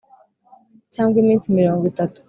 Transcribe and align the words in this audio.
cyangwa 0.93 1.15
iminsi 1.23 1.55
mirongo 1.59 1.83
itatu 1.91 2.17